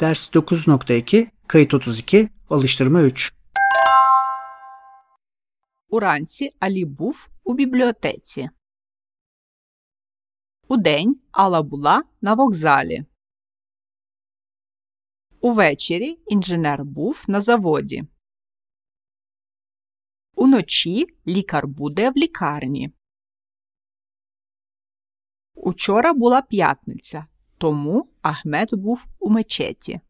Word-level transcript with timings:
Ders 0.00 0.28
9.2, 0.28 1.30
kayıt 1.46 1.74
32, 1.74 2.28
alıştırma 2.50 3.02
3. 3.02 3.32
Уранці 5.88 6.50
Алі 6.60 6.84
був 6.84 7.28
у 7.44 7.54
бібліотеці. 7.54 8.50
Удень 10.68 11.20
Алла 11.30 11.62
була 11.62 12.02
на 12.20 12.34
вокзалі. 12.34 13.04
Увечері 15.40 16.18
інженер 16.26 16.84
був 16.84 17.24
на 17.28 17.40
заводі. 17.40 18.04
Уночі 20.34 21.06
лікар 21.26 21.66
буде 21.66 22.10
в 22.10 22.16
лікарні. 22.16 22.92
Учора 25.54 26.12
була 26.12 26.42
п'ятниця, 26.42 27.26
тому 27.58 28.08
Ахмед 28.26 28.74
був 28.74 29.06
у 29.20 29.30
мечеті. 29.30 30.00